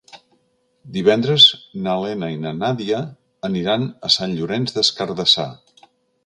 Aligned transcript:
Divendres 0.93 1.43
na 1.87 1.93
Lena 2.03 2.29
i 2.37 2.39
na 2.45 2.53
Nàdia 2.61 3.03
aniran 3.51 3.87
a 4.09 4.13
Sant 4.17 4.35
Llorenç 4.41 4.75
des 4.81 4.91
Cardassar. 5.03 5.47